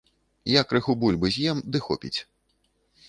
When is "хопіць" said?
1.89-2.19